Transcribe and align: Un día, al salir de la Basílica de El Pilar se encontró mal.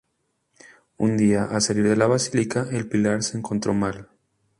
Un 0.97 1.15
día, 1.15 1.43
al 1.45 1.61
salir 1.61 1.87
de 1.87 1.95
la 1.95 2.07
Basílica 2.07 2.63
de 2.65 2.75
El 2.75 2.89
Pilar 2.89 3.21
se 3.21 3.37
encontró 3.37 3.75
mal. 3.75 4.09